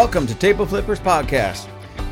[0.00, 1.68] Welcome to Table Flippers Podcast,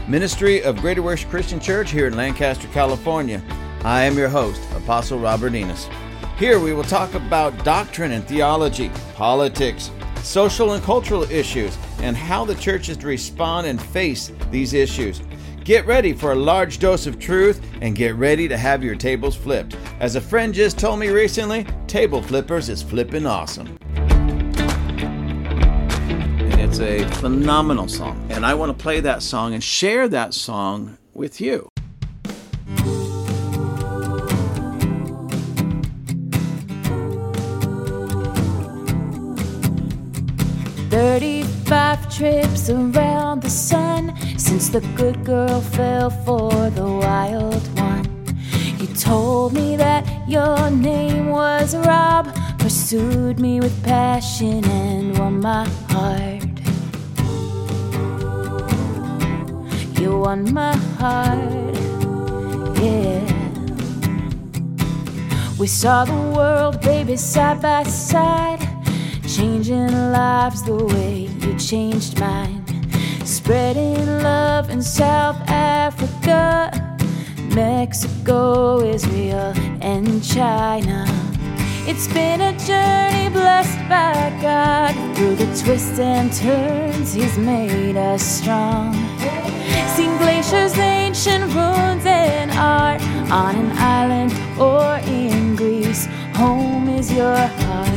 [0.07, 3.43] ministry of Greater Worship Christian Church here in Lancaster, California.
[3.83, 5.89] I am your host, Apostle Robert Enos.
[6.37, 9.91] Here we will talk about doctrine and theology, politics,
[10.23, 15.23] social and cultural issues, and how the church is to respond and face these issues.
[15.65, 19.35] Get ready for a large dose of truth and get ready to have your tables
[19.35, 19.79] flipped.
[19.99, 23.79] As a friend just told me recently, Table Flippers is flipping awesome.
[26.69, 28.25] It's a phenomenal song.
[28.29, 31.69] And I want to play that song and share that song with you.
[40.91, 48.05] Thirty-five trips around the sun since the good girl fell for the wild one.
[48.79, 55.67] You told me that your name was Rob, pursued me with passion and won my
[55.89, 56.48] heart.
[60.01, 61.75] You won my heart,
[62.81, 63.19] yeah.
[65.59, 68.61] We saw the world, baby, side by side,
[69.27, 72.65] changing lives the way you changed mine.
[73.25, 76.71] Spreading love in South Africa,
[77.53, 81.07] Mexico, Israel, and China.
[81.89, 84.95] It's been a journey blessed by God.
[85.17, 89.08] Through the twists and turns, He's made us strong.
[89.99, 96.07] Seen glaciers, ancient ruins, and art on an island or in Greece.
[96.37, 97.89] Home is your heart.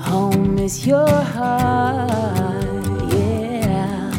[0.00, 2.04] Home is your heart,
[3.14, 4.12] yeah.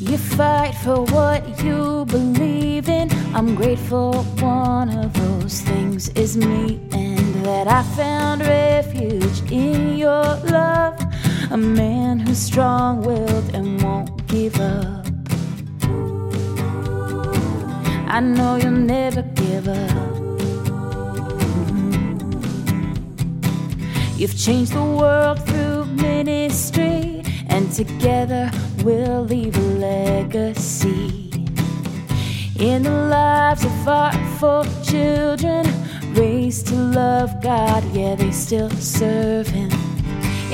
[0.00, 3.08] You fight for what you believe in.
[3.36, 10.24] I'm grateful one of those things is me, and that I found refuge in your
[10.50, 11.03] love.
[11.54, 15.06] A man who's strong willed and won't give up.
[18.08, 19.90] I know you'll never give up.
[21.70, 22.18] Mm-hmm.
[24.16, 28.50] You've changed the world through ministry, and together
[28.82, 31.30] we'll leave a legacy.
[32.58, 35.64] In the lives of artful children,
[36.14, 39.83] raised to love God, yeah, they still serve Him.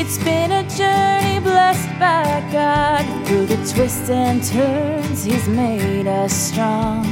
[0.03, 3.05] It's been a journey blessed by God.
[3.27, 7.05] Through the twists and turns, He's made us strong.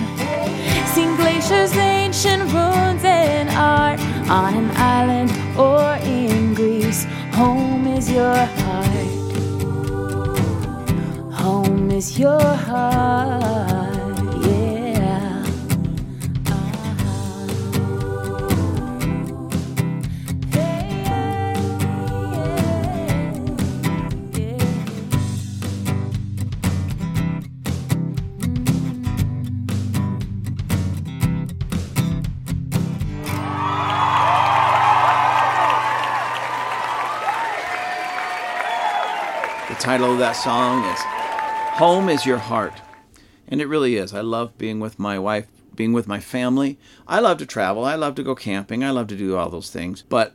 [0.95, 4.01] Seen glaciers, ancient ruins, and art
[4.31, 7.05] on an island or in Greece.
[7.35, 8.89] Home is your heart.
[11.43, 13.78] Home is your heart,
[39.89, 41.01] title of that song is
[41.79, 42.75] Home is Your Heart.
[43.49, 44.13] And it really is.
[44.13, 46.79] I love being with my wife, being with my family.
[47.07, 47.87] I love to travel.
[47.87, 48.85] I love to go camping.
[48.85, 50.03] I love to do all those things.
[50.03, 50.35] But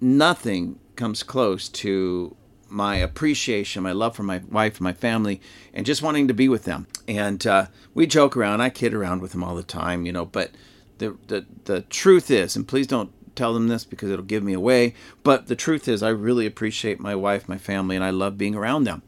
[0.00, 2.36] nothing comes close to
[2.68, 5.40] my appreciation, my love for my wife my family,
[5.72, 6.86] and just wanting to be with them.
[7.08, 8.60] And uh, we joke around.
[8.60, 10.24] I kid around with them all the time, you know.
[10.24, 10.52] But
[10.98, 14.52] the, the, the truth is, and please don't tell them this because it'll give me
[14.52, 14.94] away.
[15.22, 18.54] But the truth is, I really appreciate my wife, my family, and I love being
[18.54, 19.02] around them.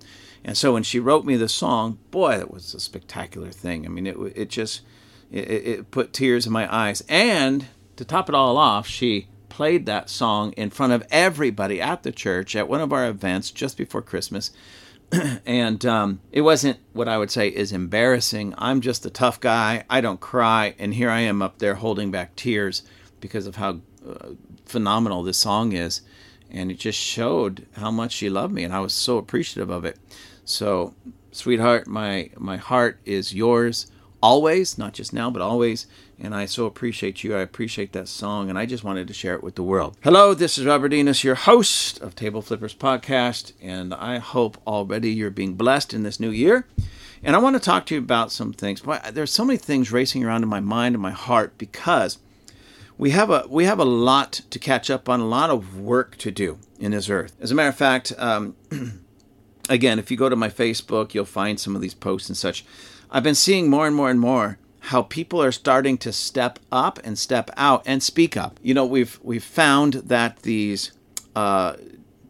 [0.45, 3.85] And so when she wrote me the song, boy, that was a spectacular thing.
[3.85, 4.83] I mean, it it just
[5.31, 7.03] it, it put tears in my eyes.
[7.09, 7.67] And
[7.97, 12.13] to top it all off, she played that song in front of everybody at the
[12.13, 14.51] church at one of our events just before Christmas.
[15.47, 18.55] and um, it wasn't what I would say is embarrassing.
[18.59, 19.85] I'm just a tough guy.
[19.89, 22.83] I don't cry, and here I am up there holding back tears
[23.21, 24.31] because of how Uh,
[24.65, 26.03] phenomenal this song is,
[26.51, 29.85] and it just showed how much she loved me, and I was so appreciative of
[29.85, 29.99] it.
[30.45, 30.95] So,
[31.33, 33.87] sweetheart, my my heart is yours
[34.23, 35.87] always, not just now, but always.
[36.19, 37.37] And I so appreciate you.
[37.37, 39.97] I appreciate that song, and I just wanted to share it with the world.
[40.03, 45.11] Hello, this is Robert Enos, your host of Table Flippers Podcast, and I hope already
[45.11, 46.67] you're being blessed in this new year.
[47.23, 48.83] And I want to talk to you about some things.
[49.13, 52.19] There's so many things racing around in my mind and my heart because
[52.99, 56.17] we have a we have a lot to catch up on, a lot of work
[56.19, 57.37] to do in this earth.
[57.41, 58.57] As a matter of fact, um,
[59.69, 62.65] again, if you go to my Facebook, you'll find some of these posts and such.
[63.11, 67.01] I've been seeing more and more and more how people are starting to step up
[67.03, 68.59] and step out and speak up.
[68.63, 70.93] You know, we've we've found that these
[71.35, 71.75] uh,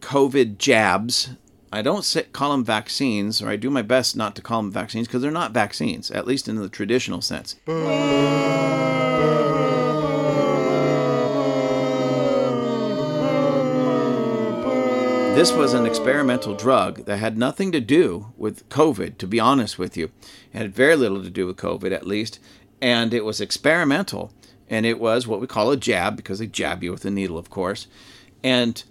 [0.01, 1.31] COVID jabs.
[1.73, 4.71] I don't say, call them vaccines, or I do my best not to call them
[4.71, 7.57] vaccines because they're not vaccines, at least in the traditional sense.
[15.37, 19.79] This was an experimental drug that had nothing to do with COVID, to be honest
[19.79, 20.11] with you.
[20.51, 22.41] It had very little to do with COVID, at least.
[22.81, 24.33] And it was experimental.
[24.71, 27.37] And it was what we call a jab, because they jab you with a needle,
[27.37, 27.87] of course.
[28.43, 28.83] And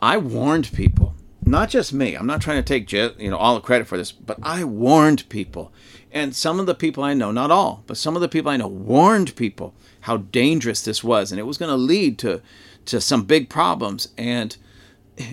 [0.00, 1.14] I warned people,
[1.44, 2.14] not just me.
[2.14, 5.28] I'm not trying to take you know all the credit for this, but I warned
[5.28, 5.70] people.
[6.10, 8.56] And some of the people I know, not all, but some of the people I
[8.56, 12.40] know warned people how dangerous this was and it was going to lead to
[12.86, 14.56] to some big problems and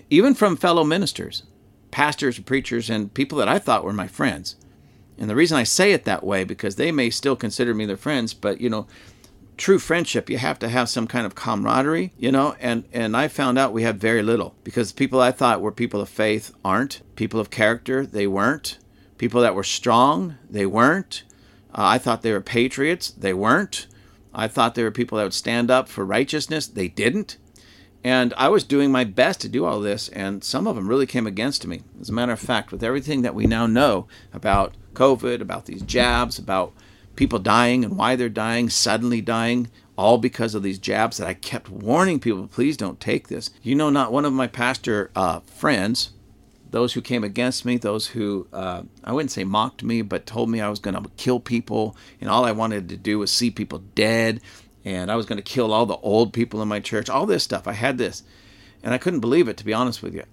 [0.10, 1.44] even from fellow ministers,
[1.92, 4.56] pastors, preachers, and people that I thought were my friends.
[5.18, 7.98] And the reason I say it that way because they may still consider me their
[7.98, 8.88] friends, but you know,
[9.58, 13.28] true friendship you have to have some kind of camaraderie, you know, and and I
[13.28, 17.02] found out we had very little because people I thought were people of faith aren't,
[17.16, 18.78] people of character they weren't,
[19.18, 21.24] people that were strong they weren't.
[21.74, 23.88] Uh, I thought they were patriots, they weren't.
[24.34, 27.38] I thought they were people that would stand up for righteousness, they didn't.
[28.04, 31.08] And I was doing my best to do all this, and some of them really
[31.08, 31.82] came against me.
[32.00, 35.82] As a matter of fact, with everything that we now know about COVID, about these
[35.82, 36.74] jabs, about
[37.16, 41.34] people dying and why they're dying, suddenly dying, all because of these jabs that I
[41.34, 43.50] kept warning people, please don't take this.
[43.64, 46.12] You know, not one of my pastor uh, friends,
[46.70, 50.50] those who came against me, those who, uh, I wouldn't say mocked me, but told
[50.50, 53.50] me I was going to kill people, and all I wanted to do was see
[53.50, 54.42] people dead
[54.88, 57.44] and I was going to kill all the old people in my church, all this
[57.44, 57.68] stuff.
[57.68, 58.24] I had this,
[58.82, 60.24] and I couldn't believe it, to be honest with you.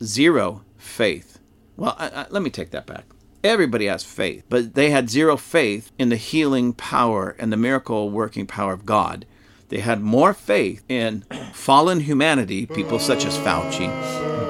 [0.00, 1.40] Zero faith.
[1.76, 3.04] Well, I, I, let me take that back.
[3.42, 8.08] Everybody has faith, but they had zero faith in the healing power and the miracle
[8.08, 9.26] working power of God.
[9.70, 11.22] They had more faith in
[11.52, 13.88] fallen humanity, people such as Fauci,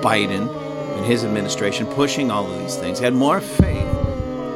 [0.02, 0.54] Biden,
[0.96, 2.98] and his administration pushing all of these things.
[2.98, 3.88] They had more faith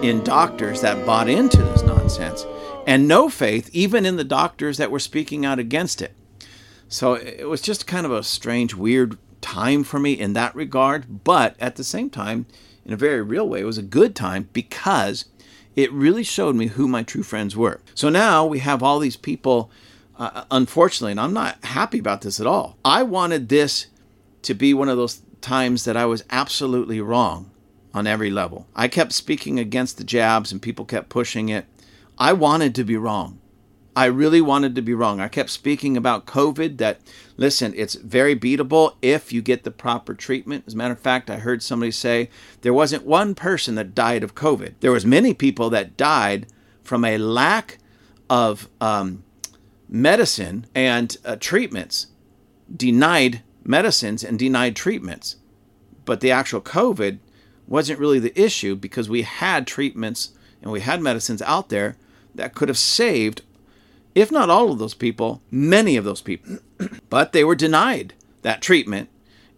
[0.03, 2.45] in doctors that bought into this nonsense
[2.91, 6.13] and no faith even in the doctors that were speaking out against it.
[6.89, 11.23] So it was just kind of a strange, weird time for me in that regard,
[11.23, 12.47] but at the same time,
[12.85, 15.27] in a very real way, it was a good time because
[15.77, 17.81] it really showed me who my true friends were.
[17.95, 19.71] So now we have all these people,
[20.19, 22.77] uh, unfortunately, and I'm not happy about this at all.
[22.85, 23.87] I wanted this
[24.43, 27.53] to be one of those times that I was absolutely wrong
[27.95, 28.67] on every level.
[28.75, 31.67] I kept speaking against the jabs and people kept pushing it.
[32.21, 33.41] I wanted to be wrong.
[33.97, 35.21] I really wanted to be wrong.
[35.21, 37.01] I kept speaking about COVID that,
[37.39, 40.65] listen, it's very beatable if you get the proper treatment.
[40.67, 42.29] As a matter of fact, I heard somebody say
[42.61, 44.75] there wasn't one person that died of COVID.
[44.81, 46.47] There was many people that died
[46.85, 47.79] from a lack
[48.29, 49.25] of um,
[49.89, 52.09] medicine and uh, treatments,
[52.75, 55.37] denied medicines and denied treatments.
[56.05, 57.19] But the actual COVID
[57.67, 61.97] wasn't really the issue because we had treatments and we had medicines out there
[62.35, 63.43] that could have saved,
[64.15, 66.59] if not all of those people, many of those people.
[67.11, 69.09] but they were denied that treatment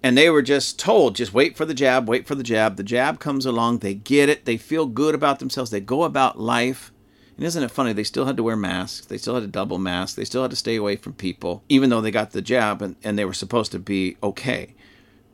[0.03, 2.77] and they were just told just wait for the jab wait for the jab.
[2.77, 6.41] The jab comes along they get it they feel good about themselves they go about
[6.41, 6.93] life.
[7.37, 9.79] And isn't it funny they still had to wear masks they still had to double
[9.79, 12.83] mask they still had to stay away from people even though they got the jab
[12.83, 14.75] and, and they were supposed to be okay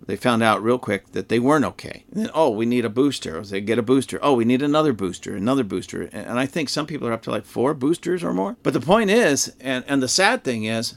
[0.09, 2.05] they found out real quick that they weren't okay.
[2.11, 3.43] And then, oh, we need a booster.
[3.43, 4.19] They get a booster.
[4.23, 6.05] Oh, we need another booster, another booster.
[6.05, 8.57] And I think some people are up to like four boosters or more.
[8.63, 10.97] But the point is, and, and the sad thing is,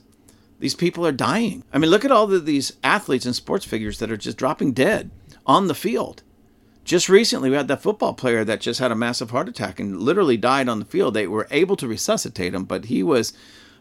[0.59, 1.65] these people are dying.
[1.73, 5.11] I mean, look at all these athletes and sports figures that are just dropping dead
[5.45, 6.23] on the field.
[6.85, 10.01] Just recently, we had that football player that just had a massive heart attack and
[10.01, 11.15] literally died on the field.
[11.15, 13.33] They were able to resuscitate him, but he was,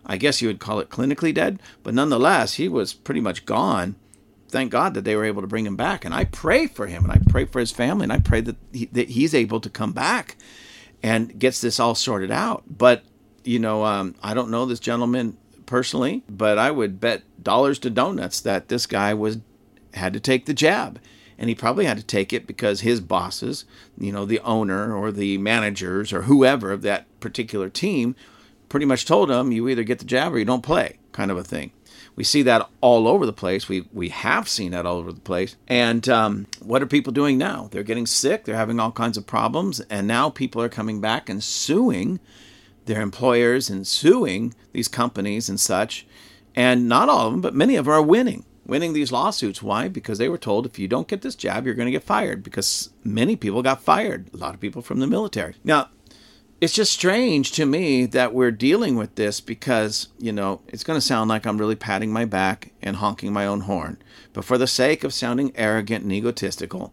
[0.05, 1.63] I guess you would call it clinically dead.
[1.85, 3.95] But nonetheless, he was pretty much gone
[4.51, 6.05] thank God that they were able to bring him back.
[6.05, 8.57] And I pray for him and I pray for his family and I pray that,
[8.73, 10.37] he, that he's able to come back
[11.03, 12.65] and gets this all sorted out.
[12.69, 13.05] But,
[13.45, 17.91] you know, um, I don't know this gentleman personally, but I would bet dollars to
[17.91, 19.39] donuts that this guy was
[19.95, 21.01] had to take the jab.
[21.39, 23.65] And he probably had to take it because his bosses,
[23.97, 28.15] you know, the owner or the managers or whoever of that particular team
[28.69, 31.39] pretty much told him, you either get the jab or you don't play, kind of
[31.39, 31.73] a thing.
[32.21, 33.67] We see that all over the place.
[33.67, 35.57] We we have seen that all over the place.
[35.67, 37.71] And um, what are people doing now?
[37.71, 38.45] They're getting sick.
[38.45, 42.21] They're having all kinds of problems, and now people are coming back and suing
[42.85, 46.07] their employers and suing these companies and such.
[46.55, 49.63] And not all of them, but many of them are winning winning these lawsuits.
[49.63, 49.89] Why?
[49.89, 52.43] Because they were told if you don't get this job, you're going to get fired.
[52.43, 55.55] Because many people got fired, a lot of people from the military.
[55.65, 55.89] Now,
[56.61, 60.99] it's just strange to me that we're dealing with this because, you know, it's going
[60.99, 63.97] to sound like I'm really patting my back and honking my own horn.
[64.35, 66.93] But for the sake of sounding arrogant and egotistical,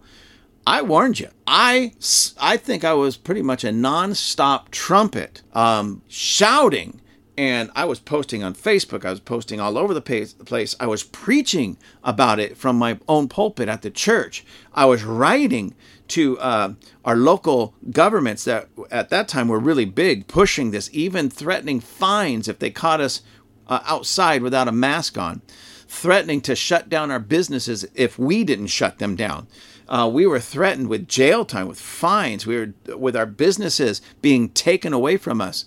[0.66, 1.30] I warned you.
[1.46, 1.94] I,
[2.40, 7.02] I think I was pretty much a nonstop trumpet um, shouting.
[7.38, 9.06] And I was posting on Facebook.
[9.06, 10.76] I was posting all over the place.
[10.80, 14.44] I was preaching about it from my own pulpit at the church.
[14.74, 15.76] I was writing
[16.10, 16.74] to uh,
[17.06, 21.79] our local governments that at that time we were really big, pushing this, even threatening
[21.79, 23.22] fines if they caught us
[23.67, 25.41] uh, outside without a mask on,
[25.88, 29.48] threatening to shut down our businesses if we didn't shut them down.
[29.89, 32.46] Uh, we were threatened with jail time, with fines.
[32.46, 35.65] We were with our businesses being taken away from us,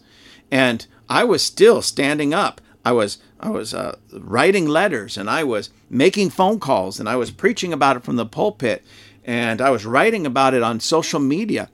[0.51, 2.61] and I was still standing up.
[2.85, 7.17] I was I was uh, writing letters, and I was making phone calls, and I
[7.17, 8.85] was preaching about it from the pulpit,
[9.25, 11.71] and I was writing about it on social media,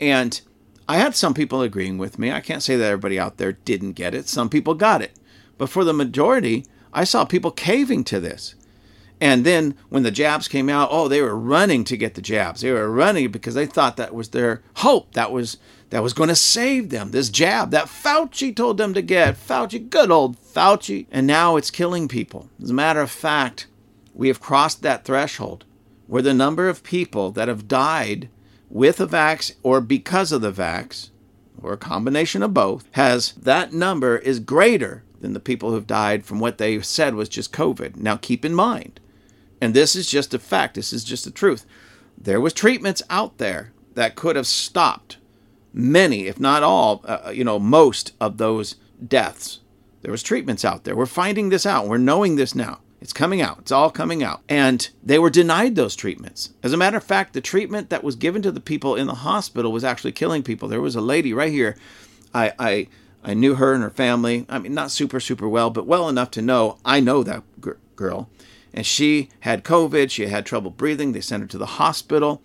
[0.00, 0.40] and
[0.92, 2.30] I had some people agreeing with me.
[2.30, 4.28] I can't say that everybody out there didn't get it.
[4.28, 5.12] Some people got it,
[5.56, 8.56] but for the majority, I saw people caving to this.
[9.18, 12.60] And then when the jabs came out, oh, they were running to get the jabs.
[12.60, 15.14] They were running because they thought that was their hope.
[15.14, 15.56] That was
[15.88, 17.12] that was going to save them.
[17.12, 19.36] This jab that Fauci told them to get.
[19.36, 21.06] Fauci, good old Fauci.
[21.10, 22.50] And now it's killing people.
[22.62, 23.66] As a matter of fact,
[24.12, 25.64] we have crossed that threshold
[26.06, 28.28] where the number of people that have died
[28.72, 31.10] with a vax or because of the vax,
[31.62, 36.24] or a combination of both, has that number is greater than the people who've died
[36.24, 37.96] from what they said was just COVID.
[37.96, 38.98] Now keep in mind,
[39.60, 41.66] and this is just a fact, this is just the truth.
[42.16, 45.18] There was treatments out there that could have stopped
[45.72, 48.76] many, if not all, uh, uh, you know, most of those
[49.06, 49.60] deaths.
[50.00, 50.96] There was treatments out there.
[50.96, 51.86] We're finding this out.
[51.86, 52.80] We're knowing this now.
[53.02, 53.58] It's coming out.
[53.58, 54.42] It's all coming out.
[54.48, 56.50] And they were denied those treatments.
[56.62, 59.14] As a matter of fact, the treatment that was given to the people in the
[59.14, 60.68] hospital was actually killing people.
[60.68, 61.76] There was a lady right here.
[62.32, 62.88] I I
[63.22, 64.46] I knew her and her family.
[64.48, 67.42] I mean, not super super well, but well enough to know I know that
[67.96, 68.30] girl
[68.74, 70.10] and she had COVID.
[70.10, 71.12] She had trouble breathing.
[71.12, 72.42] They sent her to the hospital,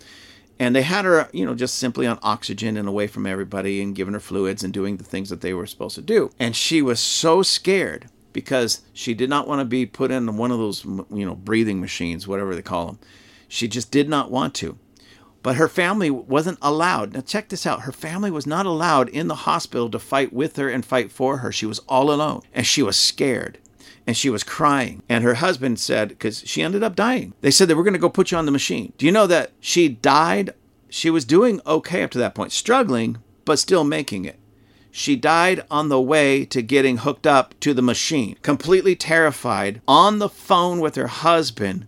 [0.60, 3.96] and they had her, you know, just simply on oxygen and away from everybody and
[3.96, 6.32] giving her fluids and doing the things that they were supposed to do.
[6.40, 10.52] And she was so scared because she did not want to be put in one
[10.52, 13.00] of those, you know, breathing machines, whatever they call them.
[13.48, 14.78] She just did not want to.
[15.42, 17.14] But her family wasn't allowed.
[17.14, 17.82] Now, check this out.
[17.82, 21.38] Her family was not allowed in the hospital to fight with her and fight for
[21.38, 21.52] her.
[21.52, 23.58] She was all alone and she was scared
[24.06, 25.02] and she was crying.
[25.10, 28.00] And her husband said, because she ended up dying, they said they were going to
[28.00, 28.94] go put you on the machine.
[29.00, 30.54] Do you know that she died?
[30.90, 34.38] She was doing okay up to that point, struggling, but still making it.
[34.98, 40.18] She died on the way to getting hooked up to the machine, completely terrified, on
[40.18, 41.88] the phone with her husband,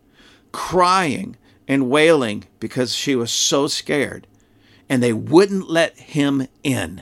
[0.52, 1.36] crying
[1.68, 4.28] and wailing because she was so scared.
[4.88, 7.02] And they wouldn't let him in.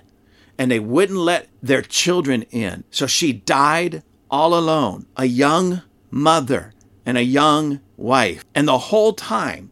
[0.58, 2.86] And they wouldn't let their children in.
[2.90, 6.74] So she died all alone, a young mother
[7.06, 8.46] and a young wife.
[8.56, 9.72] And the whole time,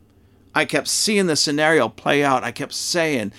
[0.53, 2.43] I kept seeing the scenario play out.
[2.43, 3.31] I kept saying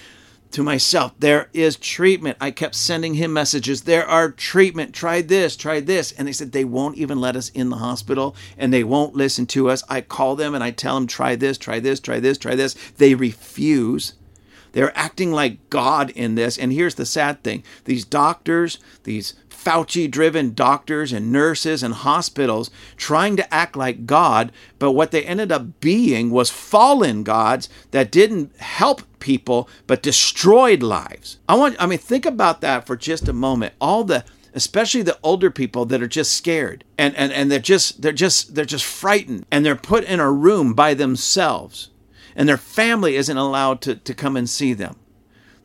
[0.56, 2.38] to myself, There is treatment.
[2.40, 3.82] I kept sending him messages.
[3.82, 4.94] There are treatment.
[4.94, 6.12] Try this, try this.
[6.12, 9.44] And they said they won't even let us in the hospital and they won't listen
[9.48, 9.84] to us.
[9.90, 12.72] I call them and I tell them, Try this, try this, try this, try this.
[12.96, 14.14] They refuse.
[14.72, 16.56] They're acting like God in this.
[16.56, 19.34] And here's the sad thing these doctors, these
[19.66, 25.24] Fauci driven doctors and nurses and hospitals trying to act like God, but what they
[25.24, 31.40] ended up being was fallen gods that didn't help people but destroyed lives.
[31.48, 33.74] I want I mean think about that for just a moment.
[33.80, 38.02] All the especially the older people that are just scared and, and, and they're just
[38.02, 41.90] they're just they're just frightened and they're put in a room by themselves
[42.36, 44.94] and their family isn't allowed to, to come and see them.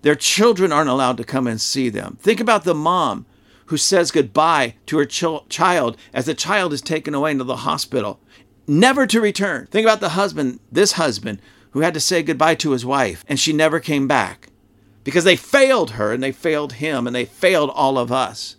[0.02, 2.18] Their children aren't allowed to come and see them.
[2.20, 3.28] Think about the mom
[3.72, 7.56] who says goodbye to her ch- child as the child is taken away into the
[7.56, 8.20] hospital,
[8.68, 9.66] never to return.
[9.68, 13.40] Think about the husband, this husband, who had to say goodbye to his wife and
[13.40, 14.50] she never came back
[15.06, 18.58] because they failed her and they failed him and they failed all of us.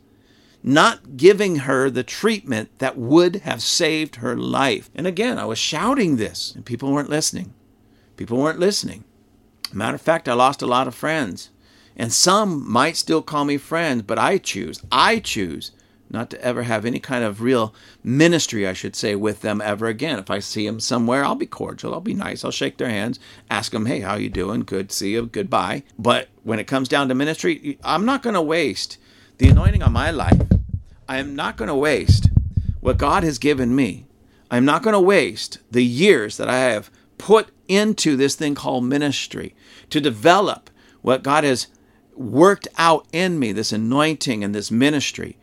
[0.63, 4.89] Not giving her the treatment that would have saved her life.
[4.95, 7.53] And again, I was shouting this and people weren't listening.
[8.17, 9.05] People weren't listening.
[9.75, 11.51] Matter of fact, I lost a lot of friends
[11.97, 15.73] and some might still call me friends, but I choose, I choose
[16.13, 19.87] not to ever have any kind of real ministry, I should say, with them ever
[19.87, 20.19] again.
[20.19, 23.19] If I see them somewhere, I'll be cordial, I'll be nice, I'll shake their hands,
[23.51, 24.61] ask them, hey, how you doing?
[24.61, 25.85] Good, see you, goodbye.
[25.99, 28.99] But when it comes down to ministry, I'm not going to waste
[29.39, 30.43] the anointing on my life.
[31.09, 32.29] I am not going to waste
[32.81, 34.07] what God has given me.
[34.51, 38.85] I'm not going to waste the years that I have put into this thing called
[38.85, 39.55] ministry
[39.89, 40.69] to develop
[41.01, 41.69] what God has
[42.23, 45.37] worked out in me, this anointing and this ministry,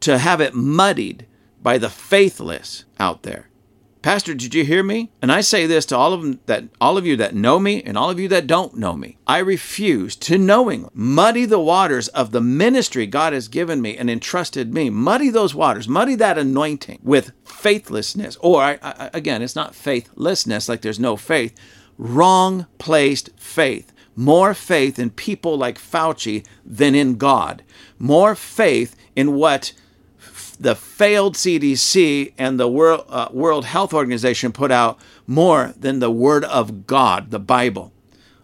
[0.00, 1.26] to have it muddied
[1.62, 3.48] by the faithless out there.
[4.04, 5.10] Pastor, did you hear me?
[5.22, 7.82] And I say this to all of them that all of you that know me
[7.82, 9.16] and all of you that don't know me.
[9.26, 14.10] I refuse to knowingly muddy the waters of the ministry God has given me and
[14.10, 14.90] entrusted me.
[14.90, 18.36] Muddy those waters, muddy that anointing with faithlessness.
[18.42, 21.58] Or I, I, again, it's not faithlessness like there's no faith.
[21.96, 23.90] Wrong placed faith.
[24.16, 27.62] More faith in people like Fauci than in God.
[27.98, 29.72] More faith in what
[30.58, 36.10] the failed CDC and the World, uh, World Health Organization put out more than the
[36.10, 37.92] Word of God, the Bible.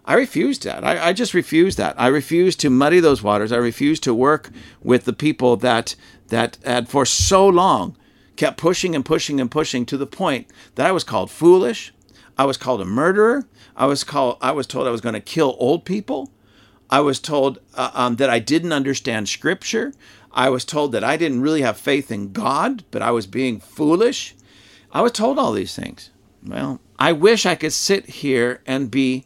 [0.03, 0.83] I refuse that.
[0.83, 1.95] I, I, just refuse that.
[1.97, 3.51] I refuse to muddy those waters.
[3.51, 4.49] I refuse to work
[4.81, 5.95] with the people that
[6.29, 7.95] that had for so long
[8.35, 11.93] kept pushing and pushing and pushing to the point that I was called foolish.
[12.37, 13.45] I was called a murderer.
[13.81, 14.37] I was called.
[14.41, 16.29] I was told I was going to kill old people.
[16.91, 19.91] I was told uh, um, that I didn't understand Scripture.
[20.31, 23.59] I was told that I didn't really have faith in God, but I was being
[23.59, 24.35] foolish.
[24.91, 26.11] I was told all these things.
[26.45, 29.25] Well, I wish I could sit here and be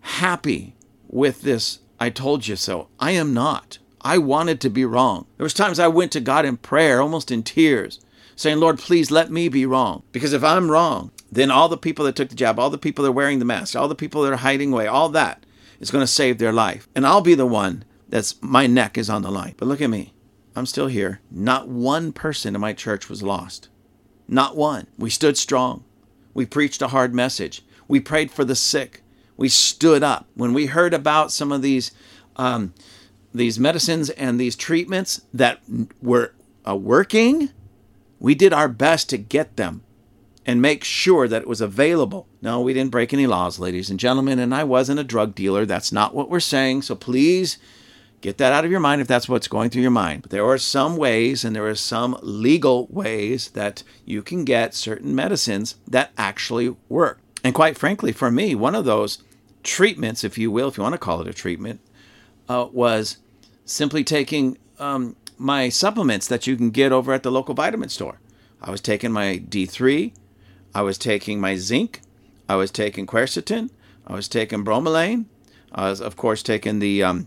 [0.00, 0.74] happy
[1.08, 2.88] with this I told you so.
[3.00, 3.78] I am not.
[4.02, 5.24] I wanted to be wrong.
[5.38, 8.00] There was times I went to God in prayer, almost in tears,
[8.36, 12.04] saying, "Lord, please let me be wrong." Because if I'm wrong, then all the people
[12.06, 14.22] that took the jab, all the people that are wearing the mask, all the people
[14.22, 15.44] that are hiding away, all that
[15.80, 16.88] is going to save their life.
[16.94, 19.54] And I'll be the one that's my neck is on the line.
[19.56, 20.14] But look at me.
[20.56, 21.20] I'm still here.
[21.30, 23.68] Not one person in my church was lost.
[24.26, 24.86] Not one.
[24.98, 25.84] We stood strong.
[26.34, 27.62] We preached a hard message.
[27.86, 29.02] We prayed for the sick.
[29.36, 30.26] We stood up.
[30.34, 31.92] When we heard about some of these
[32.36, 32.72] um,
[33.34, 35.60] these medicines and these treatments that
[36.00, 36.32] were
[36.66, 37.50] uh, working,
[38.18, 39.82] we did our best to get them
[40.48, 42.26] and make sure that it was available.
[42.42, 45.64] No, we didn't break any laws, ladies and gentlemen, and I wasn't a drug dealer.
[45.64, 46.82] That's not what we're saying.
[46.82, 47.58] So please
[48.20, 50.22] Get that out of your mind if that's what's going through your mind.
[50.22, 54.74] But there are some ways, and there are some legal ways that you can get
[54.74, 57.20] certain medicines that actually work.
[57.44, 59.22] And quite frankly, for me, one of those
[59.62, 61.80] treatments, if you will, if you want to call it a treatment,
[62.48, 63.18] uh, was
[63.64, 68.18] simply taking um, my supplements that you can get over at the local vitamin store.
[68.60, 70.12] I was taking my D3,
[70.78, 72.02] I was taking my zinc,
[72.48, 73.70] I was taking quercetin,
[74.06, 75.24] I was taking bromelain,
[75.72, 77.26] I was, of course, taking the um,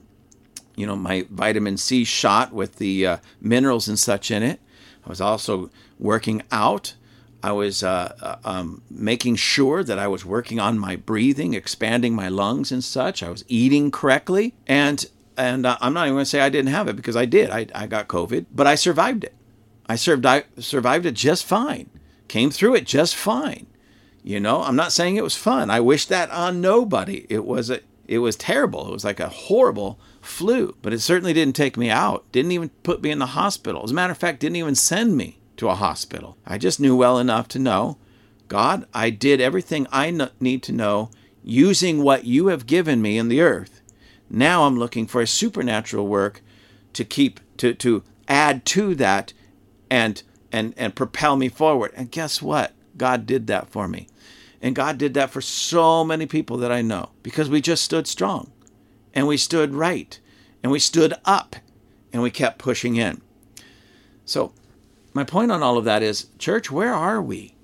[0.78, 4.62] you know, my vitamin C shot with the uh, minerals and such in it.
[5.06, 6.96] I was also working out.
[7.44, 12.16] I was uh, uh, um, making sure that I was working on my breathing, expanding
[12.16, 13.22] my lungs and such.
[13.22, 16.72] I was eating correctly, and and uh, I'm not even going to say I didn't
[16.72, 17.50] have it because I did.
[17.50, 19.36] I, I got COVID, but I survived it.
[19.88, 21.90] I served I survived it just fine.
[22.32, 23.68] Came through it just fine.
[24.24, 25.70] You know, I'm not saying it was fun.
[25.70, 27.26] I wish that on nobody.
[27.28, 28.88] It was a, it was terrible.
[28.88, 32.32] It was like a horrible flu, but it certainly didn't take me out.
[32.32, 33.84] Didn't even put me in the hospital.
[33.84, 36.38] As a matter of fact, didn't even send me to a hospital.
[36.48, 37.98] I just knew well enough to know,
[38.48, 41.12] God, I did everything I need to know
[41.44, 43.82] using what you have given me in the earth.
[44.30, 46.42] Now I'm looking for a supernatural work
[46.94, 49.34] to keep to to add to that
[49.90, 51.92] and and and propel me forward.
[51.96, 52.74] And guess what?
[52.98, 54.08] God did that for me.
[54.62, 58.08] And God did that for so many people that I know because we just stood
[58.08, 58.52] strong
[59.14, 60.20] and we stood right
[60.62, 61.56] and we stood up
[62.14, 63.22] and we kept pushing in.
[64.26, 64.54] So,
[65.14, 67.56] my point on all of that is, church, where are we?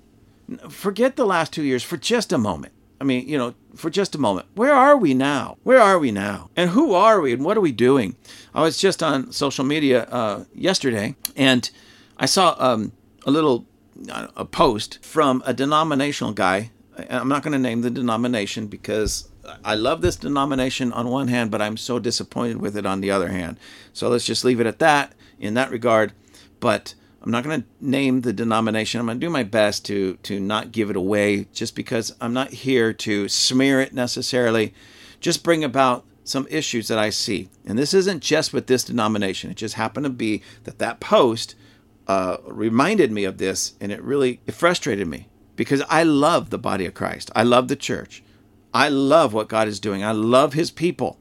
[0.68, 2.72] Forget the last two years for just a moment.
[3.00, 4.48] I mean, you know, for just a moment.
[4.54, 5.56] Where are we now?
[5.62, 6.50] Where are we now?
[6.56, 8.16] And who are we and what are we doing?
[8.54, 11.70] I was just on social media uh, yesterday and
[12.18, 12.92] I saw um,
[13.24, 13.66] a little
[14.10, 16.70] uh, a post from a denominational guy.
[17.10, 19.28] I'm not going to name the denomination because
[19.64, 23.10] I love this denomination on one hand, but I'm so disappointed with it on the
[23.10, 23.58] other hand.
[23.92, 26.12] So let's just leave it at that in that regard.
[26.60, 29.00] But I'm not going to name the denomination.
[29.00, 32.32] I'm going to do my best to to not give it away, just because I'm
[32.32, 34.74] not here to smear it necessarily.
[35.20, 39.50] Just bring about some issues that I see, and this isn't just with this denomination.
[39.50, 41.54] It just happened to be that that post
[42.08, 46.58] uh, reminded me of this, and it really it frustrated me because I love the
[46.58, 47.30] body of Christ.
[47.36, 48.22] I love the church.
[48.72, 50.02] I love what God is doing.
[50.02, 51.18] I love His people.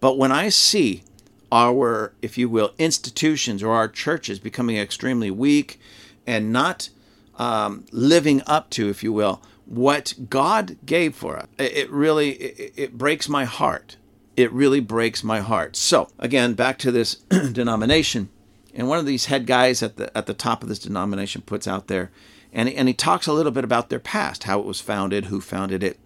[0.00, 1.04] But when I see
[1.50, 5.78] our, if you will, institutions or our churches becoming extremely weak
[6.26, 6.88] and not
[7.36, 12.72] um, living up to, if you will, what God gave for us, it really it,
[12.76, 13.96] it breaks my heart.
[14.36, 15.76] It really breaks my heart.
[15.76, 17.14] So again, back to this
[17.52, 18.28] denomination,
[18.74, 21.68] and one of these head guys at the at the top of this denomination puts
[21.68, 22.10] out there,
[22.52, 25.40] and and he talks a little bit about their past, how it was founded, who
[25.40, 25.98] founded it,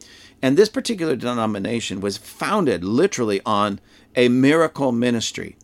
[0.42, 3.81] And this particular denomination was founded literally on
[4.14, 5.57] a miracle ministry,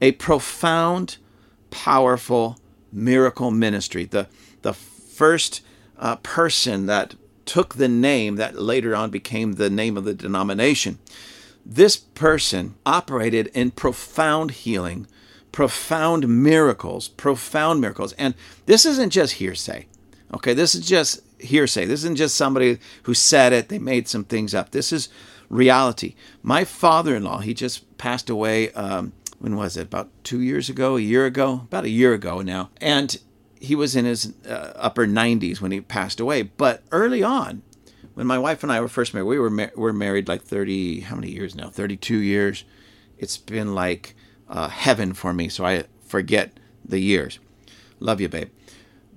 [0.00, 1.18] a profound,
[1.70, 2.58] powerful
[2.92, 4.04] miracle ministry.
[4.04, 4.28] The,
[4.62, 5.62] the first
[5.98, 10.98] uh, person that took the name that later on became the name of the denomination.
[11.64, 15.06] This person operated in profound healing,
[15.52, 18.12] profound miracles, profound miracles.
[18.14, 18.34] And
[18.66, 19.86] this isn't just hearsay.
[20.34, 21.84] Okay, this is just hearsay.
[21.84, 24.70] This isn't just somebody who said it, they made some things up.
[24.70, 25.08] This is
[25.50, 26.14] reality.
[26.42, 29.82] My father in law, he just passed away, um, when was it?
[29.82, 31.52] About two years ago, a year ago?
[31.64, 32.70] About a year ago now.
[32.80, 33.16] And
[33.60, 36.42] he was in his uh, upper 90s when he passed away.
[36.42, 37.62] But early on,
[38.14, 41.00] when my wife and I were first married, we were ma- we're married like 30,
[41.00, 41.68] how many years now?
[41.68, 42.64] 32 years.
[43.18, 44.14] It's been like
[44.52, 46.52] uh, heaven for me, so I forget
[46.84, 47.38] the years.
[47.98, 48.50] Love you, babe.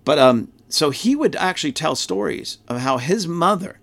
[0.04, 3.80] But um, so he would actually tell stories of how his mother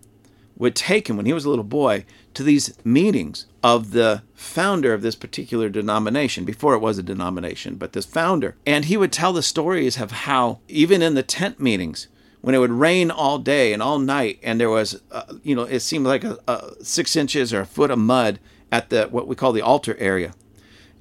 [0.56, 4.94] would take him when he was a little boy to these meetings of the founder
[4.94, 9.12] of this particular denomination before it was a denomination but this founder and he would
[9.12, 12.06] tell the stories of how even in the tent meetings
[12.42, 15.62] when it would rain all day and all night and there was uh, you know
[15.62, 18.38] it seemed like a, a six inches or a foot of mud
[18.70, 20.34] at the what we call the altar area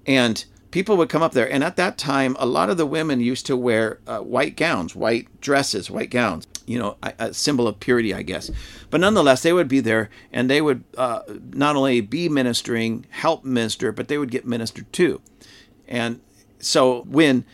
[0.05, 1.51] and people would come up there.
[1.51, 4.95] And at that time a lot of the women used to wear uh, white gowns
[4.95, 8.49] white dresses white gowns you know a, symbol of purity i guess.
[8.89, 11.21] But nonetheless they would be there and they would uh,
[11.53, 15.21] not only be ministering help minister but they would get ministered too
[15.87, 16.21] and
[16.59, 17.45] so when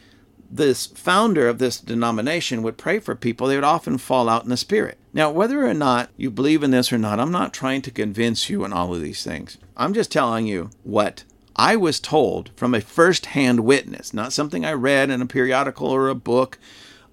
[0.49, 4.49] this founder of this denomination would pray for people they would often fall out in
[4.49, 4.97] the spirit.
[5.12, 8.49] Now whether or not you believe in this or not i'm not trying to convince
[8.49, 9.57] you in all of these things.
[9.75, 11.23] I'm just telling you what
[11.57, 15.87] I was told from a first hand witness, not something I read in a periodical
[15.87, 16.59] or a book.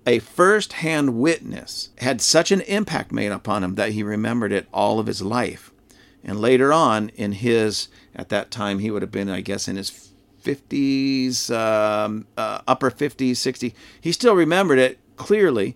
[0.07, 4.69] A first hand witness had such an impact made upon him that he remembered it
[4.73, 5.73] all of his life.
[6.23, 9.77] And later on, in his, at that time, he would have been, I guess, in
[9.77, 10.13] his
[10.45, 13.73] 50s, um, uh, upper 50s, 60s.
[13.99, 15.75] He still remembered it clearly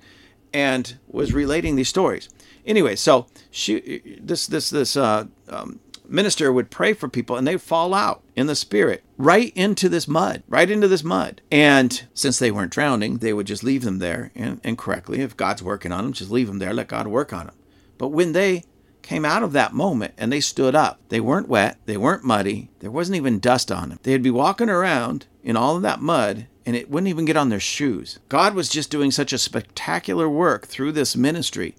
[0.53, 2.29] and was relating these stories.
[2.67, 7.61] Anyway, so she, this, this, this uh, um, minister would pray for people and they'd
[7.61, 11.41] fall out in the spirit right into this mud, right into this mud.
[11.51, 15.37] And since they weren't drowning, they would just leave them there and, and correctly, if
[15.37, 17.55] God's working on them, just leave them there, let God work on them.
[17.99, 18.65] But when they
[19.03, 22.71] came out of that moment and they stood up, they weren't wet, they weren't muddy,
[22.81, 23.99] there wasn't even dust on them.
[24.03, 27.49] They'd be walking around in all of that mud and it wouldn't even get on
[27.49, 28.19] their shoes.
[28.29, 31.75] God was just doing such a spectacular work through this ministry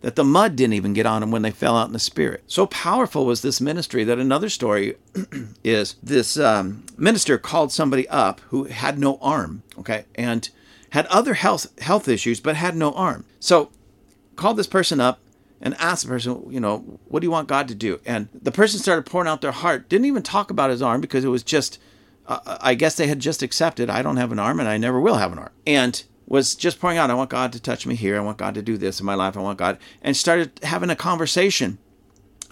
[0.00, 2.42] that the mud didn't even get on them when they fell out in the spirit.
[2.46, 4.96] So powerful was this ministry that another story
[5.64, 10.48] is this um, minister called somebody up who had no arm, okay, and
[10.90, 13.24] had other health health issues but had no arm.
[13.38, 13.70] So
[14.36, 15.20] called this person up
[15.60, 18.00] and asked the person, you know, what do you want God to do?
[18.06, 19.88] And the person started pouring out their heart.
[19.88, 21.78] Didn't even talk about his arm because it was just,
[22.26, 24.98] uh, I guess they had just accepted, I don't have an arm and I never
[24.98, 25.50] will have an arm.
[25.66, 28.16] And was just pouring out, I want God to touch me here.
[28.16, 29.36] I want God to do this in my life.
[29.36, 29.78] I want God.
[30.00, 31.78] And started having a conversation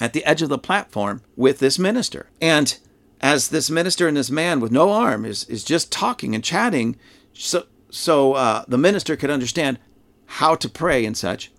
[0.00, 2.28] at the edge of the platform with this minister.
[2.40, 2.76] And
[3.20, 6.96] as this minister and this man with no arm is, is just talking and chatting,
[7.32, 9.78] so, so uh, the minister could understand
[10.26, 11.52] how to pray and such,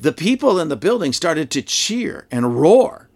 [0.00, 3.08] the people in the building started to cheer and roar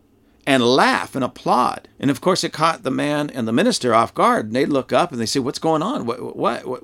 [0.47, 1.89] and laugh and applaud.
[1.99, 4.47] And of course, it caught the man and the minister off guard.
[4.47, 6.07] And they look up and they say, "What's going on?
[6.07, 6.81] What, what, what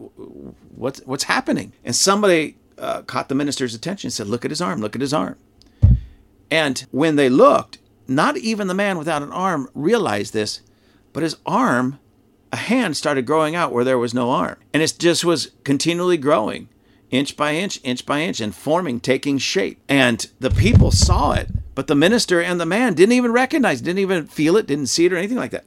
[0.74, 4.60] what's what's happening?" And somebody uh, caught the minister's attention and said, "Look at his
[4.60, 4.80] arm.
[4.80, 5.36] Look at his arm."
[6.50, 10.60] And when they looked, not even the man without an arm realized this,
[11.12, 11.98] but his arm,
[12.52, 16.18] a hand started growing out where there was no arm, and it just was continually
[16.18, 16.68] growing
[17.10, 19.80] inch by inch, inch by inch, and forming, taking shape.
[19.88, 24.00] And the people saw it, but the minister and the man didn't even recognize, didn't
[24.00, 25.64] even feel it, didn't see it or anything like that.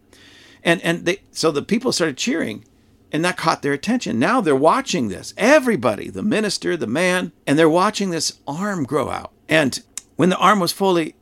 [0.64, 2.66] And and they so the people started cheering,
[3.12, 4.20] and that caught their attention.
[4.20, 5.34] Now they're watching this.
[5.38, 9.32] Everybody, the minister, the man, and they're watching this arm grow out.
[9.48, 9.80] And
[10.16, 11.16] when the arm was fully,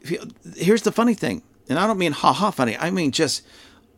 [0.56, 2.78] here's the funny thing, and I don't mean ha ha funny.
[2.78, 3.44] I mean just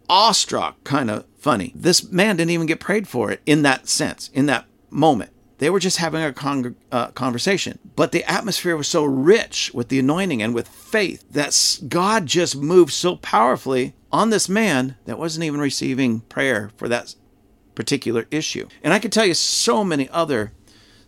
[0.09, 1.71] awestruck kind of funny.
[1.75, 5.31] This man didn't even get prayed for it in that sense, in that moment.
[5.57, 7.79] They were just having a con- uh, conversation.
[7.95, 12.55] But the atmosphere was so rich with the anointing and with faith that God just
[12.55, 17.15] moved so powerfully on this man that wasn't even receiving prayer for that
[17.73, 18.67] particular issue.
[18.83, 20.51] And I could tell you so many other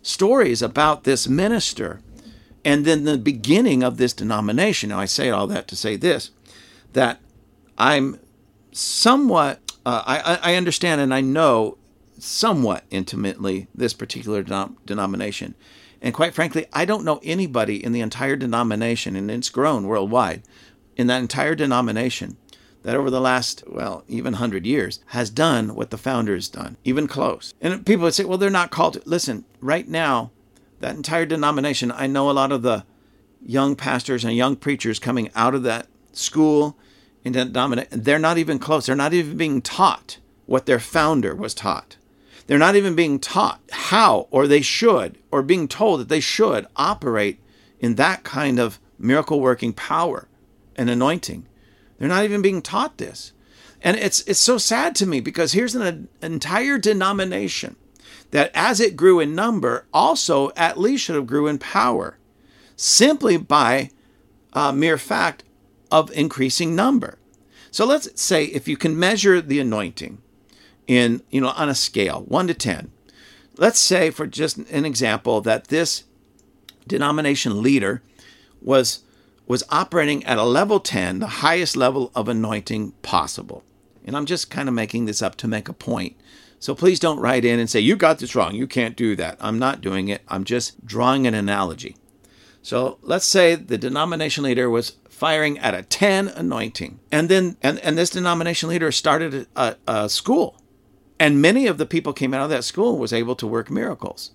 [0.02, 2.00] stories about this minister
[2.64, 4.90] and then the beginning of this denomination.
[4.90, 6.30] Now, I say all that to say this
[6.92, 7.20] that
[7.76, 8.18] I'm
[8.72, 11.77] somewhat, uh, I, I understand and I know
[12.18, 15.54] somewhat intimately this particular denom- denomination.
[16.00, 20.42] And quite frankly, I don't know anybody in the entire denomination, and it's grown worldwide,
[20.96, 22.36] in that entire denomination
[22.82, 27.06] that over the last, well, even 100 years has done what the founders done, even
[27.06, 27.52] close.
[27.60, 29.02] And people would say, well, they're not called to.
[29.04, 30.30] Listen, right now,
[30.80, 32.84] that entire denomination, I know a lot of the
[33.44, 36.76] young pastors and young preachers coming out of that school
[37.24, 38.86] and denomination, they're not even close.
[38.86, 41.97] They're not even being taught what their founder was taught.
[42.48, 46.66] They're not even being taught how or they should or being told that they should
[46.76, 47.40] operate
[47.78, 50.28] in that kind of miracle working power
[50.74, 51.46] and anointing.
[51.98, 53.32] They're not even being taught this.
[53.82, 57.76] And it's it's so sad to me because here's an, an entire denomination
[58.30, 62.16] that as it grew in number also at least should have grew in power
[62.76, 63.90] simply by
[64.54, 65.44] a mere fact
[65.90, 67.18] of increasing number.
[67.70, 70.22] So let's say if you can measure the anointing
[70.88, 72.90] in, you know, on a scale, 1 to 10.
[73.56, 76.04] Let's say for just an example that this
[76.86, 78.02] denomination leader
[78.60, 79.00] was
[79.46, 83.64] was operating at a level 10, the highest level of anointing possible.
[84.04, 86.16] And I'm just kind of making this up to make a point.
[86.60, 88.54] So please don't write in and say, you got this wrong.
[88.54, 89.38] You can't do that.
[89.40, 90.20] I'm not doing it.
[90.28, 91.96] I'm just drawing an analogy.
[92.60, 97.00] So let's say the denomination leader was firing at a 10 anointing.
[97.10, 100.57] And then, and, and this denomination leader started a, a school.
[101.20, 104.30] And many of the people came out of that school was able to work miracles.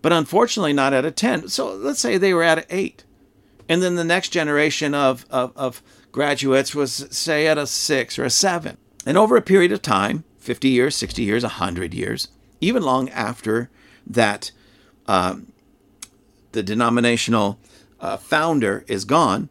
[0.00, 1.48] But unfortunately, not at a 10.
[1.48, 3.04] So let's say they were at an 8
[3.68, 8.24] and then the next generation of, of, of graduates was, say, at a six or
[8.24, 8.76] a seven.
[9.06, 12.28] And over a period of time 50 years, 60 years, 100 years,
[12.60, 13.70] even long after
[14.06, 14.50] that
[15.06, 15.52] um,
[16.52, 17.58] the denominational
[18.00, 19.48] uh, founder is gone,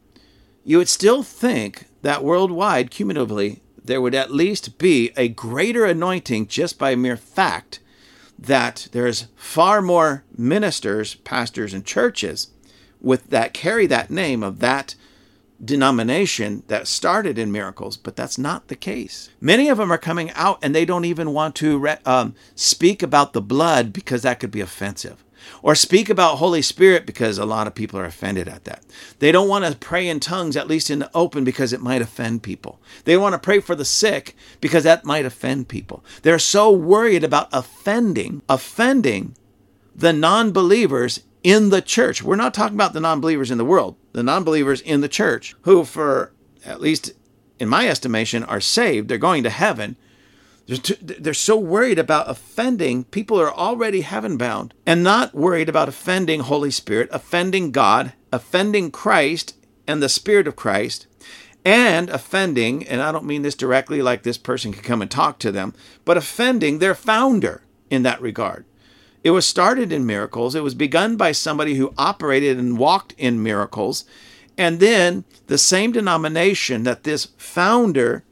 [0.63, 6.47] you would still think that worldwide, cumulatively, there would at least be a greater anointing
[6.47, 7.79] just by mere fact
[8.37, 12.47] that there's far more ministers, pastors, and churches
[12.99, 14.95] with that carry that name of that
[15.63, 19.29] denomination that started in miracles, but that's not the case.
[19.39, 23.33] Many of them are coming out and they don't even want to um, speak about
[23.33, 25.23] the blood because that could be offensive.
[25.61, 28.83] Or speak about Holy Spirit because a lot of people are offended at that.
[29.19, 32.01] They don't want to pray in tongues, at least in the open, because it might
[32.01, 32.79] offend people.
[33.05, 36.03] They want to pray for the sick because that might offend people.
[36.23, 39.35] They're so worried about offending, offending
[39.95, 42.23] the non believers in the church.
[42.23, 45.09] We're not talking about the non believers in the world, the non believers in the
[45.09, 46.33] church, who, for
[46.65, 47.13] at least
[47.59, 49.07] in my estimation, are saved.
[49.07, 49.95] They're going to heaven.
[50.67, 55.89] They're so worried about offending people who are already heaven bound and not worried about
[55.89, 59.55] offending Holy Spirit, offending God, offending Christ
[59.87, 61.07] and the Spirit of Christ,
[61.65, 65.39] and offending, and I don't mean this directly like this person could come and talk
[65.39, 65.73] to them,
[66.05, 68.65] but offending their founder in that regard.
[69.23, 70.55] It was started in miracles.
[70.55, 74.05] It was begun by somebody who operated and walked in miracles.
[74.57, 78.23] And then the same denomination that this founder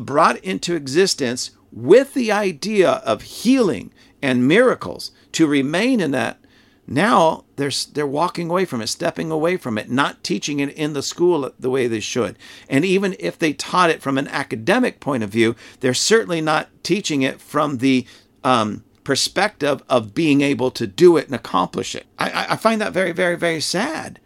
[0.00, 6.38] brought into existence with the idea of healing and miracles to remain in that
[6.86, 10.92] now they're they're walking away from it stepping away from it not teaching it in
[10.92, 12.36] the school the way they should
[12.68, 16.68] and even if they taught it from an academic point of view they're certainly not
[16.82, 18.04] teaching it from the
[18.44, 22.06] um, perspective of being able to do it and accomplish it.
[22.18, 24.20] I, I find that very, very, very sad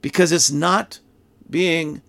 [0.00, 1.00] because it's not
[1.48, 2.02] being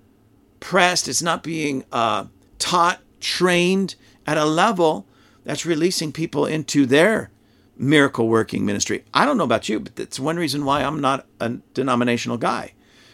[0.59, 2.25] pressed, it's not being uh,
[2.63, 3.95] taught, trained
[4.25, 5.05] at a level
[5.43, 7.29] that's releasing people into their
[7.77, 9.03] miracle working ministry.
[9.13, 12.71] I don't know about you, but that's one reason why I'm not a denominational guy.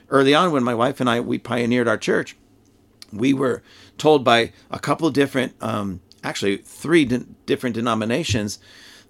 [0.09, 2.37] Early on, when my wife and I we pioneered our church,
[3.11, 3.63] we were
[3.97, 8.59] told by a couple different, um, actually three de- different denominations,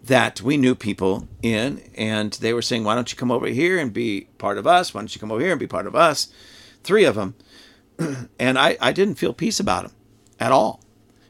[0.02, 3.78] that we knew people in, and they were saying, Why don't you come over here
[3.78, 4.94] and be part of us?
[4.94, 6.30] Why don't you come over here and be part of us?
[6.82, 7.36] Three of them.
[8.40, 9.92] and I, I didn't feel peace about them
[10.40, 10.82] at all.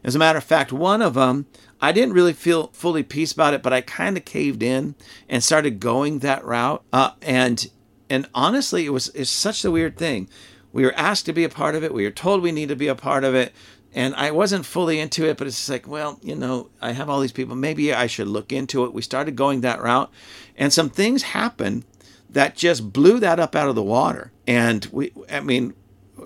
[0.04, 1.46] As a matter of fact, one of them,
[1.82, 4.96] I didn't really feel fully peace about it, but I kind of caved in
[5.28, 6.84] and started going that route.
[6.94, 7.70] Uh, and
[8.10, 10.30] and honestly, it was it's such a weird thing.
[10.72, 11.94] We were asked to be a part of it.
[11.94, 13.54] We were told we need to be a part of it
[13.94, 17.20] and I wasn't fully into it, but it's like, well, you know, I have all
[17.20, 17.56] these people.
[17.56, 18.94] Maybe I should look into it.
[18.94, 20.12] We started going that route,
[20.56, 21.86] and some things happened
[22.30, 24.32] that just blew that up out of the water.
[24.46, 25.74] And we, I mean,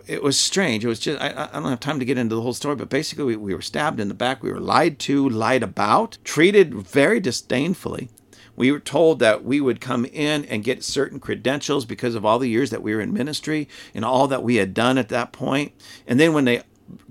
[0.07, 0.83] it was strange.
[0.83, 2.89] It was just, I, I don't have time to get into the whole story, but
[2.89, 4.43] basically, we, we were stabbed in the back.
[4.43, 8.09] We were lied to, lied about, treated very disdainfully.
[8.55, 12.37] We were told that we would come in and get certain credentials because of all
[12.39, 15.31] the years that we were in ministry and all that we had done at that
[15.31, 15.73] point.
[16.05, 16.61] And then when they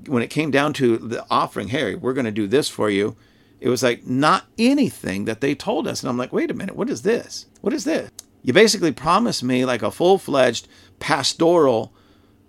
[0.07, 3.17] when it came down to the offering, Harry, we're going to do this for you.
[3.59, 6.03] It was like not anything that they told us.
[6.03, 7.47] And I'm like, wait a minute, what is this?
[7.61, 8.11] What is this?
[8.43, 10.69] You basically promised me like a full fledged
[10.99, 11.93] pastoral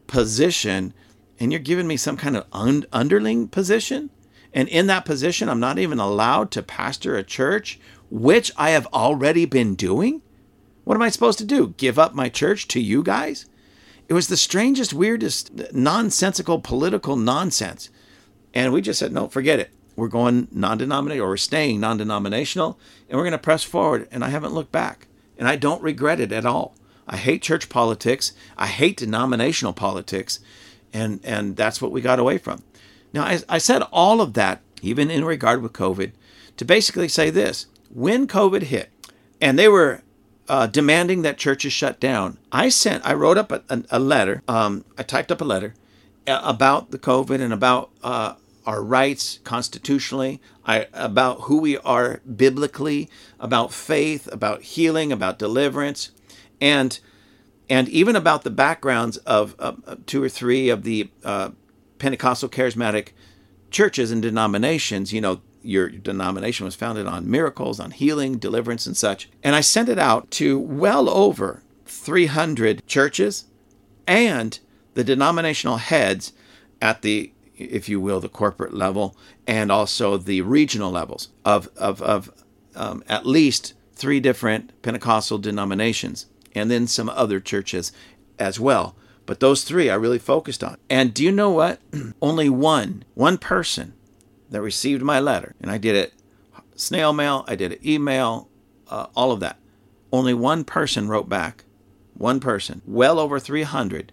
[0.07, 0.93] position,
[1.39, 4.09] and you're giving me some kind of un- underling position?
[4.53, 8.85] And in that position, I'm not even allowed to pastor a church, which I have
[8.87, 10.21] already been doing?
[10.83, 11.73] What am I supposed to do?
[11.77, 13.47] Give up my church to you guys?
[14.07, 17.89] It was the strangest, weirdest, nonsensical political nonsense.
[18.53, 19.71] And we just said, no, forget it.
[19.95, 24.07] We're going non denominational, or we're staying non denominational, and we're going to press forward.
[24.11, 25.07] And I haven't looked back.
[25.37, 26.75] And I don't regret it at all.
[27.07, 28.33] I hate church politics.
[28.57, 30.39] I hate denominational politics.
[30.93, 32.63] And, and that's what we got away from.
[33.13, 36.11] Now, I, I said all of that, even in regard with COVID,
[36.57, 38.89] to basically say this when COVID hit,
[39.39, 40.01] and they were
[40.47, 44.41] uh, demanding that churches shut down, I sent, I wrote up a, a, a letter,
[44.47, 45.73] um, I typed up a letter
[46.27, 48.35] uh, about the COVID and about uh,
[48.65, 56.11] our rights constitutionally, I, about who we are biblically, about faith, about healing, about deliverance,
[56.63, 56.99] and
[57.69, 59.73] and even about the backgrounds of uh,
[60.05, 61.49] two or three of the uh,
[61.99, 63.09] Pentecostal charismatic
[63.69, 68.97] churches and denominations, you know, your denomination was founded on miracles, on healing, deliverance, and
[68.97, 69.29] such.
[69.43, 73.45] And I sent it out to well over 300 churches
[74.05, 74.59] and
[74.93, 76.33] the denominational heads
[76.81, 82.01] at the, if you will, the corporate level and also the regional levels of, of,
[82.01, 82.31] of
[82.75, 87.91] um, at least three different Pentecostal denominations and then some other churches
[88.39, 88.95] as well.
[89.25, 90.77] But those three I really focused on.
[90.89, 91.79] And do you know what?
[92.21, 93.93] Only one, one person
[94.49, 96.13] that received my letter, and I did it
[96.75, 98.49] snail mail, I did it email,
[98.89, 99.57] uh, all of that.
[100.11, 101.65] Only one person wrote back.
[102.13, 102.81] One person.
[102.85, 104.11] Well over 300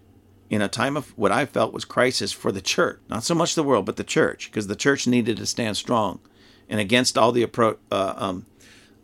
[0.49, 2.99] in a time of what I felt was crisis for the church.
[3.09, 6.19] Not so much the world, but the church, because the church needed to stand strong
[6.71, 8.45] and against all the appro- uh, um,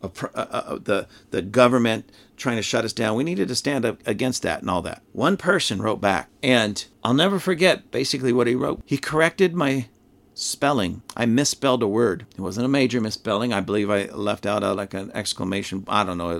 [0.02, 3.16] uh, uh, the the government trying to shut us down.
[3.16, 5.02] We needed to stand up against that and all that.
[5.12, 8.82] One person wrote back, and I'll never forget basically what he wrote.
[8.84, 9.86] He corrected my
[10.34, 11.02] spelling.
[11.16, 12.26] I misspelled a word.
[12.36, 13.52] It wasn't a major misspelling.
[13.52, 15.84] I believe I left out a, like an exclamation.
[15.88, 16.38] I don't know,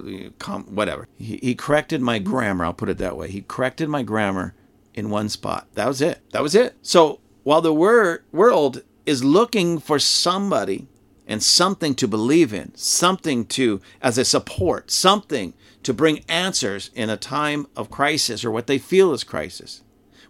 [0.68, 1.08] whatever.
[1.16, 2.64] He, he corrected my grammar.
[2.64, 3.28] I'll put it that way.
[3.28, 4.54] He corrected my grammar
[4.94, 5.66] in one spot.
[5.74, 6.20] That was it.
[6.30, 6.76] That was it.
[6.82, 10.87] So while the wor- world is looking for somebody
[11.26, 15.54] and something to believe in, something to, as a support, something
[15.88, 19.81] to bring answers in a time of crisis or what they feel is crisis.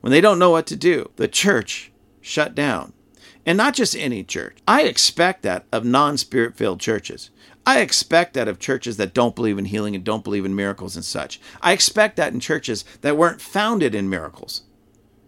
[0.01, 1.91] When they don't know what to do, the church
[2.21, 2.93] shut down.
[3.45, 4.59] And not just any church.
[4.69, 7.31] I expect that of non spirit filled churches.
[7.67, 10.95] I expect that of churches that don't believe in healing and don't believe in miracles
[10.95, 11.41] and such.
[11.61, 14.63] I expect that in churches that weren't founded in miracles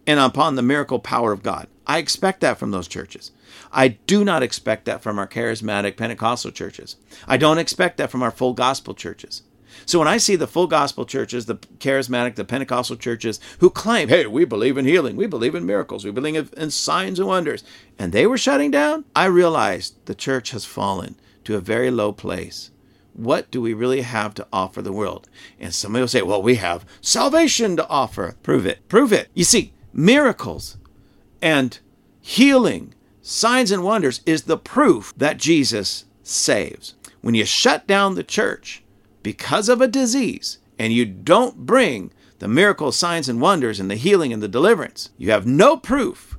[0.07, 1.67] and upon the miracle power of God.
[1.89, 3.33] I expect that from those churches.
[3.73, 6.95] I do not expect that from our charismatic Pentecostal churches.
[7.27, 9.43] I don't expect that from our full gospel churches.
[9.87, 14.09] So when I see the full gospel churches, the charismatic, the Pentecostal churches who claim,
[14.09, 17.65] hey, we believe in healing, we believe in miracles, we believe in signs and wonders,
[17.99, 22.13] and they were shutting down, I realized the church has fallen to a very low
[22.13, 22.71] place.
[23.13, 25.29] What do we really have to offer the world?
[25.59, 28.37] And somebody will say, well, we have salvation to offer.
[28.43, 28.87] Prove it.
[28.89, 29.29] Prove it.
[29.35, 30.79] You see, miracles
[31.43, 31.79] and
[32.21, 36.95] healing, signs and wonders is the proof that Jesus saves.
[37.21, 38.80] When you shut down the church
[39.23, 43.97] because of a disease and you don't bring the miracles, signs, and wonders and the
[43.97, 46.39] healing and the deliverance, you have no proof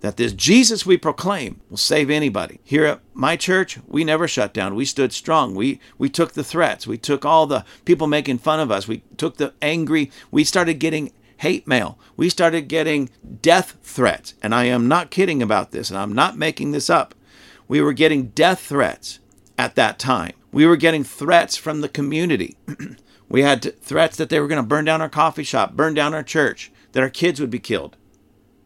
[0.00, 2.60] that this Jesus we proclaim will save anybody.
[2.64, 4.74] Here at my church, we never shut down.
[4.74, 5.54] We stood strong.
[5.54, 6.86] We we took the threats.
[6.86, 8.88] We took all the people making fun of us.
[8.88, 10.10] We took the angry.
[10.30, 11.98] We started getting hate mail.
[12.16, 14.34] We started getting death threats.
[14.42, 17.14] And I am not kidding about this, and I'm not making this up.
[17.66, 19.18] We were getting death threats
[19.56, 20.34] at that time.
[20.52, 22.56] We were getting threats from the community.
[23.28, 26.14] we had threats that they were going to burn down our coffee shop, burn down
[26.14, 27.96] our church, that our kids would be killed.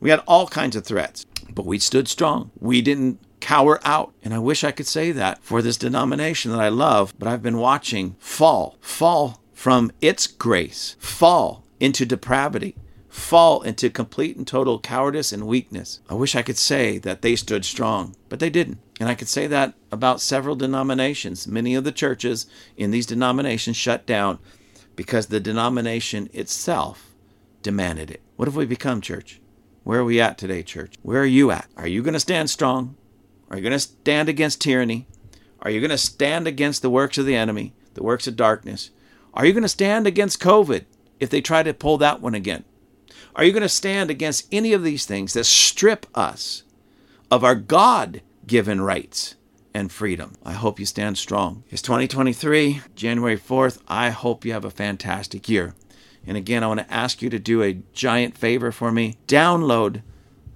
[0.01, 2.51] We had all kinds of threats, but we stood strong.
[2.59, 4.13] We didn't cower out.
[4.25, 7.43] And I wish I could say that for this denomination that I love, but I've
[7.43, 12.77] been watching fall, fall from its grace, fall into depravity,
[13.09, 16.01] fall into complete and total cowardice and weakness.
[16.11, 18.79] I wish I could say that they stood strong, but they didn't.
[18.99, 21.47] And I could say that about several denominations.
[21.47, 24.39] Many of the churches in these denominations shut down
[24.95, 27.15] because the denomination itself
[27.63, 28.23] demanded it.
[28.37, 29.41] What have we become, church?
[29.85, 30.95] Where are we at today, church?
[31.03, 31.67] Where are you at?
[31.77, 32.97] Are you going to stand strong?
[33.51, 35.07] Are you going to stand against tyranny?
[35.61, 38.91] Are you going to stand against the works of the enemy, the works of darkness?
[39.35, 40.87] Are you going to stand against COVID?
[41.21, 42.65] if they try to pull that one again?
[43.35, 46.63] Are you going to stand against any of these things that strip us
[47.31, 49.35] of our God given rights
[49.75, 50.33] and freedom.
[50.45, 51.65] I hope you stand strong.
[51.69, 53.79] It's 2023, January 4th.
[53.89, 55.75] I hope you have a fantastic year.
[56.27, 59.17] And again, I want to ask you to do a giant favor for me.
[59.29, 60.03] Download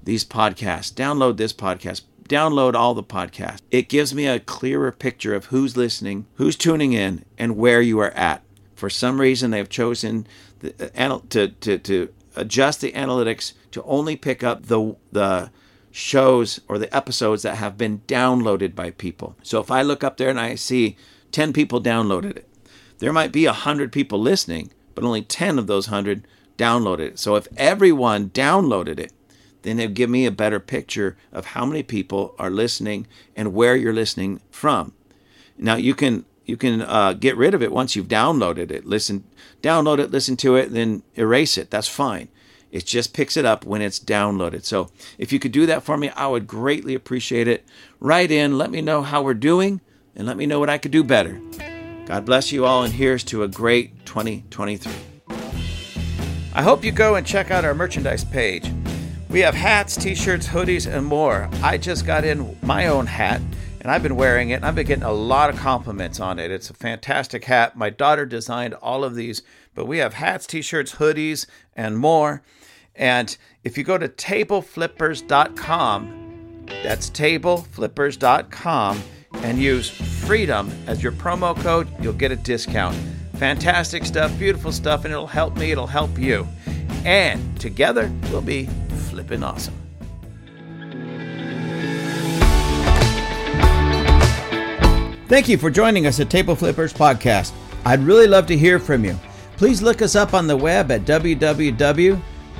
[0.02, 3.60] these podcasts, download this podcast, download all the podcasts.
[3.70, 7.98] It gives me a clearer picture of who's listening, who's tuning in, and where you
[8.00, 8.42] are at.
[8.74, 10.26] For some reason, they've chosen
[10.60, 15.50] the, uh, to, to, to adjust the analytics to only pick up the, the
[15.90, 19.36] shows or the episodes that have been downloaded by people.
[19.42, 20.96] So if I look up there and I see
[21.32, 22.48] 10 people downloaded it,
[22.98, 26.26] there might be 100 people listening, but only 10 of those 100
[26.56, 27.18] downloaded it.
[27.18, 29.12] So if everyone downloaded it,
[29.62, 33.76] then it'll give me a better picture of how many people are listening and where
[33.76, 34.92] you're listening from.
[35.58, 38.84] Now you can you can uh, get rid of it once you've downloaded it.
[38.84, 39.24] Listen,
[39.62, 41.70] download it, listen to it, then erase it.
[41.70, 42.28] That's fine.
[42.70, 44.64] It just picks it up when it's downloaded.
[44.64, 47.64] So if you could do that for me, I would greatly appreciate it.
[47.98, 49.80] Write in, let me know how we're doing,
[50.14, 51.40] and let me know what I could do better.
[52.06, 54.92] God bless you all, and here's to a great 2023.
[56.52, 58.72] I hope you go and check out our merchandise page.
[59.28, 61.48] We have hats, t shirts, hoodies, and more.
[61.62, 63.40] I just got in my own hat
[63.80, 66.50] and I've been wearing it and I've been getting a lot of compliments on it.
[66.50, 67.76] It's a fantastic hat.
[67.76, 69.42] My daughter designed all of these,
[69.74, 71.46] but we have hats, t shirts, hoodies,
[71.76, 72.42] and more.
[73.00, 81.88] And if you go to tableflippers.com, that's tableflippers.com, and use freedom as your promo code,
[82.00, 82.94] you'll get a discount.
[83.36, 86.46] Fantastic stuff, beautiful stuff, and it'll help me, it'll help you.
[87.06, 88.66] And together, we'll be
[89.08, 89.72] flipping awesome.
[95.26, 97.54] Thank you for joining us at Table Flippers Podcast.
[97.86, 99.18] I'd really love to hear from you.
[99.56, 101.06] Please look us up on the web at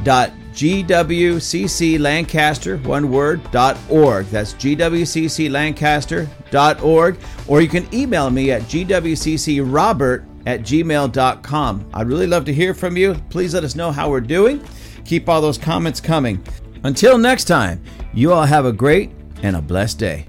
[0.05, 4.27] www.gwcclancaster, one word, dot .org.
[4.27, 7.19] That's gwcclancaster.org.
[7.49, 11.91] Or you can email me at gwccrobert at gmail.com.
[11.93, 13.15] I'd really love to hear from you.
[13.29, 14.65] Please let us know how we're doing.
[15.05, 16.43] Keep all those comments coming.
[16.83, 17.83] Until next time,
[18.15, 19.11] you all have a great
[19.43, 20.27] and a blessed day.